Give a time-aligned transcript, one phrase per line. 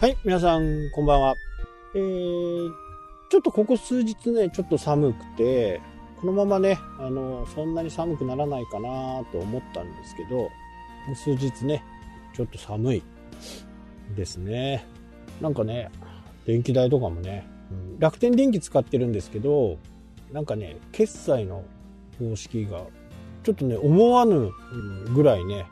[0.00, 1.34] はい、皆さん、こんばんは。
[1.94, 2.70] えー、
[3.28, 5.82] ちょっとここ数日ね、ちょっと寒くて、
[6.22, 10.48] このままね、あの、そんなに寒くならないかなと思ったんですけど、
[11.14, 11.84] 数日ね、
[12.32, 13.02] ちょっと寒い
[14.16, 14.86] ですね。
[15.42, 15.90] なんかね、
[16.46, 19.76] 電気代とかもね、うん楽天電気使ってるんですけど、
[20.32, 21.62] なんかね、決済の
[22.18, 22.84] 方式が、
[23.42, 24.50] ちょっとね、思わぬ
[25.14, 25.66] ぐらいね、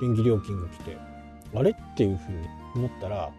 [0.00, 0.96] 電気料金が来て、
[1.54, 1.70] あれ？
[1.70, 2.38] っていうふうに
[2.74, 3.30] 思ったら、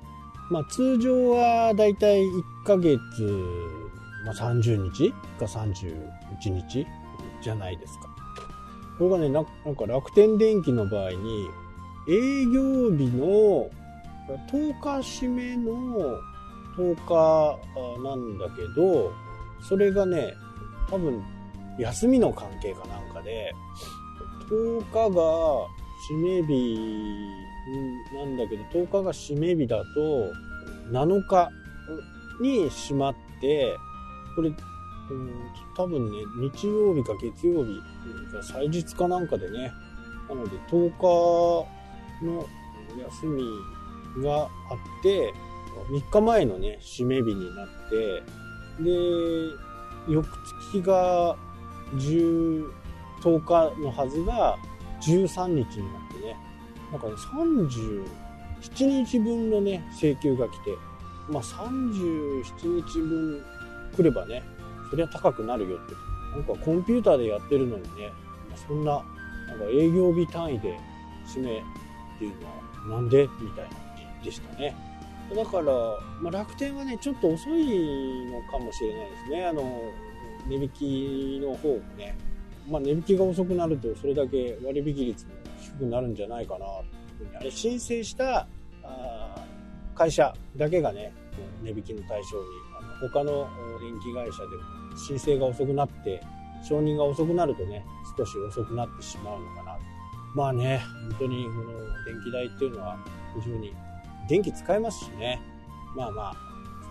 [0.50, 3.00] まあ通常はだいたい1ヶ月、
[4.26, 5.90] まあ、30日か31
[6.68, 6.86] 日
[7.42, 8.10] じゃないですか。
[8.98, 11.50] これがね、ななんか楽天電気の場合に、
[12.10, 13.70] 営業日の
[14.52, 15.72] 10日締めの
[16.76, 19.14] 10日なんだけど、
[19.62, 20.34] それがね、
[20.90, 21.24] 多分
[21.78, 23.54] 休みの関係かなんかで、
[24.50, 25.10] 10日が
[26.10, 27.20] 締め日
[28.14, 30.34] なんだけど、10日が締め日だと、
[30.92, 31.50] 7日
[32.42, 33.78] に閉まって、
[34.36, 34.56] これ、うん、
[35.76, 36.18] 多分ね、
[36.54, 37.80] 日曜日か月曜日
[38.32, 39.72] か祭日かなんかでね、
[40.30, 42.46] なので10日の
[42.98, 44.50] 休みがあっ
[45.04, 45.34] て、
[45.92, 48.24] 3日前のね、締め日になって、
[48.84, 48.92] で、
[50.08, 50.28] 翌
[50.72, 51.36] 月が
[51.96, 52.66] 10、
[53.22, 54.58] 10日のはずが
[55.02, 56.09] 13日になって、
[56.92, 60.76] なんかね、37日分のね、請求が来て、
[61.30, 63.44] まあ37日分
[63.96, 64.44] 来ればね、
[64.90, 65.94] そりゃ高くなるよって。
[66.32, 68.12] なんかコンピューターでやってるのにね、
[68.68, 69.04] そんな、
[69.48, 70.78] なんか営業日単位で
[71.26, 71.62] 締めっ
[72.20, 73.80] ていうのはなんでみたいな感
[74.22, 74.76] じでしたね。
[75.36, 75.64] だから、
[76.22, 79.46] まあ、楽天はね、ちょっと遅いのかもしれないですね。
[79.46, 79.62] あの、
[80.48, 82.18] 値引きの方もね。
[82.68, 86.84] まあ、値引きが遅くなると、それだけ割引率も低くなるんじゃないかな、と
[87.24, 87.38] いうふうに。
[87.38, 88.48] あれ、申請した、
[88.84, 89.46] あ
[89.96, 91.14] 会社だけがね、
[91.64, 92.46] 値引きの対象に、
[92.78, 93.48] あの他の
[93.80, 96.22] 電気会社でも申請が遅くなって、
[96.64, 97.86] 承認が遅くなるとね、
[98.18, 99.78] 少し遅くなってしまうのかな。
[100.36, 101.72] まあね、本当にこの
[102.06, 102.98] 電気代っていうのは
[103.42, 103.74] 非常に
[104.28, 105.42] 電気使えますしね、
[105.96, 106.36] まあまあ、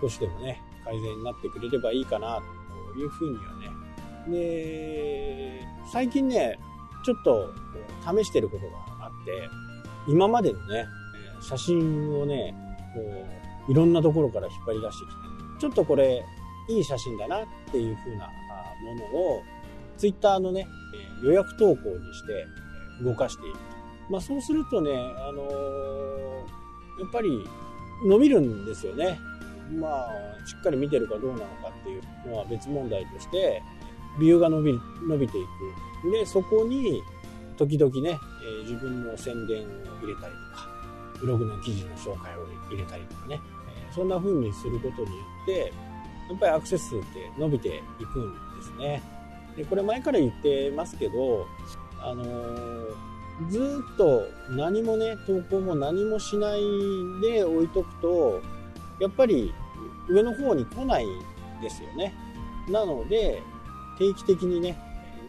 [0.01, 2.43] 少しでもね、改善になってくれればいいかな、
[2.95, 3.71] というふうにはね。
[4.29, 6.59] で、最近ね、
[7.05, 7.53] ちょっと
[8.19, 9.49] 試してることがあって、
[10.07, 10.87] 今までのね、
[11.41, 12.55] 写真をね、
[12.95, 13.01] こ
[13.69, 15.15] う、いろんなところから引っ張り出してきて、
[15.61, 16.25] ちょっとこれ、
[16.71, 18.27] いい写真だなっていうふうな
[18.85, 19.43] ものを、
[19.97, 20.67] ツイッターのね、
[21.23, 23.61] 予約投稿にして動かしていると。
[24.11, 26.19] まあそうするとね、あのー
[26.99, 27.49] やっぱり
[28.05, 29.19] 伸びるんですよね。
[29.79, 33.63] まあ、しっかり見てるかどうなのかっていうのは別問題として、
[34.19, 35.45] ビューが伸び、伸びてい
[36.05, 36.11] く。
[36.11, 37.03] で、そこに、
[37.57, 38.19] 時々ね、
[38.61, 39.67] え自分の宣伝を
[40.01, 40.69] 入れたりとか、
[41.21, 43.41] ブログの記事の紹介を入れたりとかね、
[43.91, 45.73] えそんな風にすることによって、
[46.31, 47.07] やっぱりアクセス数って
[47.39, 49.03] 伸びていくんですね。
[49.57, 51.47] で、これ前から言ってますけど、
[52.01, 53.09] あのー
[53.51, 56.61] ずっと何もね、投稿も何もしない
[57.23, 58.43] で置いとくと、
[59.01, 59.55] やっぱり
[60.09, 61.07] 上の方に来ない
[61.63, 62.13] ですよね。
[62.69, 63.43] なので、
[63.99, 64.77] 定期的にね、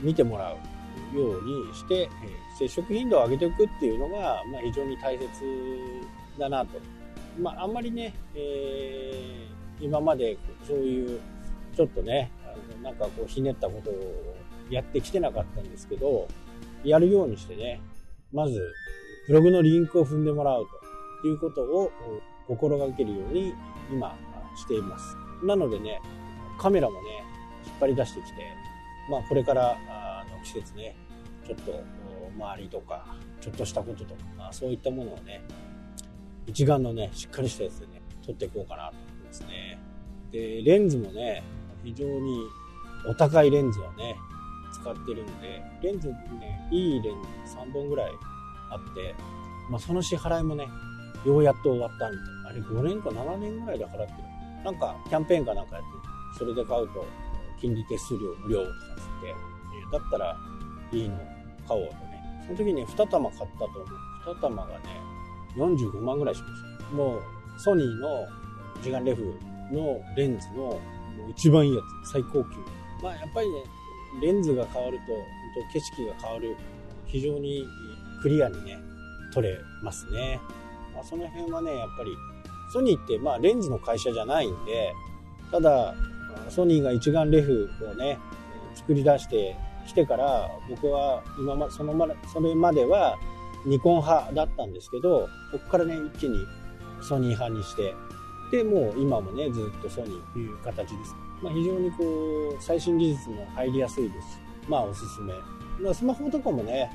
[0.02, 0.54] 見てもら
[1.14, 2.10] うようにして、え
[2.58, 5.28] 接触頻度を上げていくっていうのが、まあ、非常に大切
[6.38, 6.80] だなと。
[7.40, 10.38] まあ、あんまりね、えー今まで
[10.68, 11.20] そういう、
[11.76, 14.36] ちょっとね、あのなんかこうひねったことを
[14.70, 16.28] やってきてなかったんですけど、
[16.84, 17.82] やるようにしてね、
[18.34, 18.60] まず、
[19.28, 20.66] ブログのリンクを踏んでもらう
[21.22, 21.92] ということを
[22.48, 23.54] 心がけるように
[23.92, 24.18] 今
[24.58, 25.16] しています。
[25.44, 26.02] なのでね、
[26.58, 27.24] カメラもね、
[27.66, 28.54] 引っ張り出してきて、
[29.10, 29.78] まあこれから
[30.30, 30.96] の季節ね、
[31.46, 31.84] ちょっと
[32.38, 33.06] 周りとか、
[33.42, 35.42] ちょっとしたこととか、そういったものをね、
[36.46, 39.80] 一眼のね、しっかりしたやつでね、撮っていこうかなと思いますね。
[40.32, 41.44] で、レンズもね、
[41.84, 42.44] 非常に
[43.08, 44.16] お高いレンズをね、
[44.72, 48.12] 使ってるんで、レンズね、いいレンズ3本ぐらい
[48.72, 49.16] あって、
[49.70, 50.68] まあその支払いもね、
[51.26, 52.18] ようやっと終わったんで、
[52.48, 54.08] あれ5年か7年ぐらいで払ってる。
[54.64, 55.90] なんかキャンペーンかなんかやって、
[56.38, 57.06] それで買うと
[57.60, 59.34] 金利手数料無料とかつって、え
[59.92, 60.38] だったら
[60.92, 61.18] いいの
[61.68, 62.44] 買おうとね。
[62.46, 64.36] その時に2玉買ったと思う。
[64.36, 64.80] 2玉がね、
[65.56, 66.54] 45万ぐらいしまし
[66.90, 66.96] た。
[66.96, 67.22] もう
[67.58, 68.26] ソニーの
[68.82, 69.36] 一眼レフ
[69.72, 70.80] のレンズの
[71.30, 72.50] 一番いいやつ、最高級。
[73.04, 73.64] まあやっぱりね、
[74.22, 75.24] レンズが変わると、本
[75.68, 76.56] 当景色が変わる。
[77.06, 77.66] 非常に
[78.22, 78.78] クリアにね、
[79.34, 80.40] 撮れますね。
[80.94, 82.12] まあ、その辺はね、やっぱり、
[82.72, 84.94] ソニーってまあレンズの会社じゃないんで、
[85.52, 85.96] ただ、
[86.50, 88.18] ソニーが一眼レフをね、
[88.76, 89.56] 作り出して
[89.88, 93.18] きてから、僕は今ま、そのま、それまでは
[93.66, 96.38] ニコン派だったんですけど、ここからね、一気に
[97.02, 97.94] ソニー派にして、
[98.52, 101.16] で、もう今もね、ずっとソニーという形です。
[101.42, 102.04] まあ、非常にこ
[102.60, 105.34] う、最新技術も入りやすいです、まあおすすめ。
[105.82, 106.92] まあ、スマホとかもね、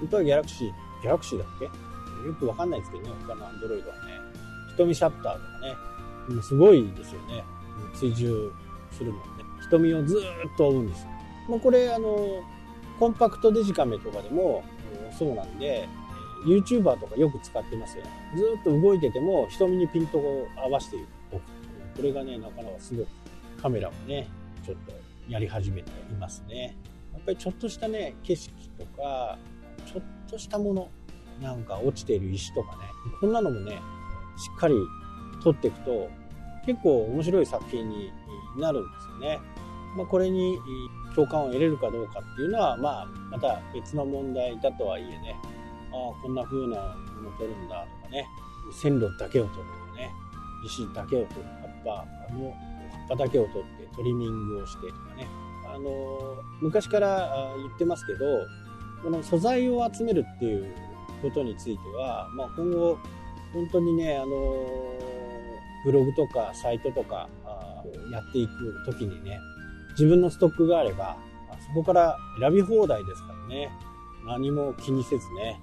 [0.00, 0.68] 本当はギャラクシー、
[1.02, 1.64] ギャラクシーだっけ？
[1.64, 4.00] よくわかんないですけどね、他のアンドロイドはね。
[4.76, 7.44] 瞳シャッターとかね、すごいですよね。
[7.94, 8.50] 追従
[8.94, 9.22] するのね。
[9.62, 11.08] 瞳をずっと追うんですよ。
[11.48, 12.42] もうこれ、あの、
[12.98, 14.62] コンパクトデジカメとかでも
[15.18, 15.88] そうなんで、
[16.46, 18.10] YouTuber とかよく使ってますよね。
[18.36, 20.96] ずっと動いてても瞳にピントを合わせて
[21.32, 21.42] おく。
[21.96, 23.06] これがね、なかなかすごい
[23.60, 24.28] カメラもね、
[24.64, 24.92] ちょっと
[25.28, 26.76] やり始めていますね。
[27.12, 29.38] やっぱりちょっとしたね、景色とか、
[29.86, 30.88] ちょっとしたもの、
[31.40, 32.82] なんか落ちている石とかね、
[33.20, 33.72] こんなのもね、
[34.36, 34.74] しっかり
[35.42, 36.08] 撮っていくと、
[36.66, 38.12] 結構面白い作品に
[38.56, 39.40] なるんですよね。
[39.96, 40.58] まあ、これに
[41.14, 45.36] 共感を得れるかどうかっていうのは、まあ、また別の問題だとはいえね、
[45.92, 48.26] ああ、こんな風なものを撮るんだとかね、
[48.72, 50.10] 線路だけを撮るとかね、
[50.66, 55.28] 石だけを撮る、葉っぱの葉っぱだけを取ってトリミングをしてとかね、
[55.72, 58.24] あの昔から言ってますけど
[59.02, 60.74] この素材を集めるっていう
[61.22, 62.98] ことについては、まあ、今後
[63.52, 64.26] 本当にね、あの
[65.84, 67.28] ブログとかサイトとか
[67.84, 69.38] こうやっていく時にね
[69.90, 71.16] 自分のストックがあれば
[71.68, 73.70] そこから選び放題ですからね。
[74.26, 75.60] 何も気にせずね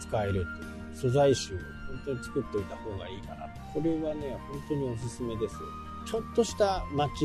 [0.00, 0.72] 使えるっていう。
[0.94, 3.48] 素材集を本当に作っておいた方がいいかな。
[3.48, 5.56] とこれはね本当におすすめです
[6.06, 7.24] ちょっとした街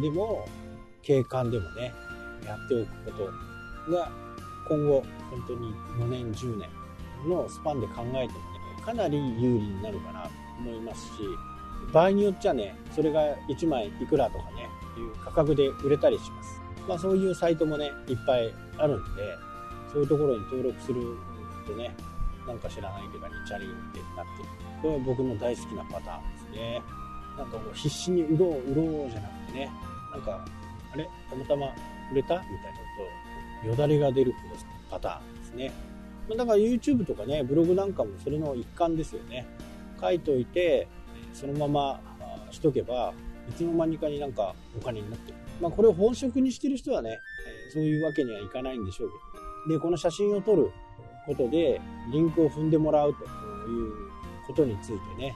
[0.00, 0.46] でも
[1.02, 1.92] 景観でもね
[2.44, 3.24] やっておくこ
[3.86, 4.10] とが
[4.68, 6.68] 今後本当に5年10年
[7.28, 8.28] のスパンで考えてもね
[8.84, 11.10] かなり有利になるかなと思いますし
[11.92, 19.22] 場合によっちゃねそれが1枚いくらとかねいう価格で売れたりします、まあ、そういうサイトもねいっぱいあるんで
[19.92, 21.02] そういうところに登録する
[21.66, 21.94] とね
[22.46, 24.48] なんか知らないけどにチャリンってなってる。
[24.82, 26.82] これは僕の大好きなパターンですね。
[27.38, 29.70] なんかもう必死に売ろう売ろうじゃなくてね
[30.12, 30.44] なんか
[30.92, 31.08] あれ？
[31.30, 31.66] たまたま
[32.12, 32.48] 売れたみたいな
[33.62, 34.34] とよだれが出る
[34.90, 35.72] パターンですね。
[36.36, 39.46] だから YouTube とかねブログなんかもそれの一環ですよね。
[40.00, 40.86] 書いといて
[41.34, 42.00] そのまま
[42.50, 43.12] しとけば
[43.50, 45.38] いつの間にかになんかお金になってる。
[45.60, 47.20] まあこれを本職にしてる人はね
[47.72, 49.10] そういうわけにはいかないんでしょう
[49.66, 49.74] けど。
[49.76, 50.70] でこの写真を撮る
[51.26, 51.80] ことで
[52.12, 53.92] リンクを踏んでもらうという
[54.46, 55.34] ことについてね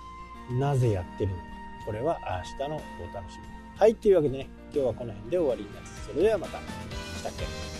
[0.58, 1.42] なぜやってるのか。
[1.86, 2.18] これは
[2.58, 3.44] 明日のお楽しみ。
[3.78, 6.06] はいというわけでね今日はこの辺で終わりになります。
[6.08, 6.58] それではまた。
[6.58, 7.77] したっけ？